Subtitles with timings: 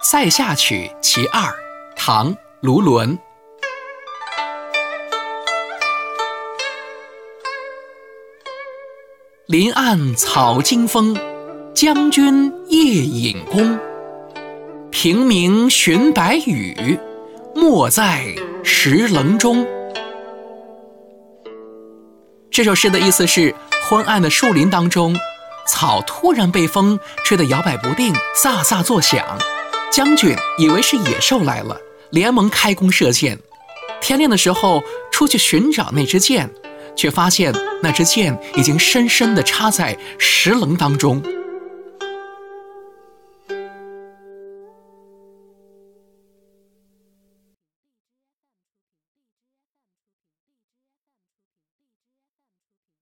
[0.00, 1.52] 塞下曲其二，
[1.96, 3.18] 唐·卢纶。
[9.46, 11.16] 林暗草惊风，
[11.74, 13.76] 将军夜引弓。
[14.90, 16.98] 平明寻白羽，
[17.54, 19.66] 没在石棱中。
[22.52, 23.52] 这首诗的意思是：
[23.88, 25.16] 昏暗的树林当中，
[25.66, 29.24] 草突然被风吹得摇摆不定，飒飒作响。
[29.90, 31.76] 将军以为是野兽来了，
[32.10, 33.38] 连忙开弓射箭。
[34.00, 36.48] 天亮的时候出去寻找那支箭，
[36.96, 37.52] 却发现
[37.82, 41.22] 那支箭已经深深地插在石棱当中。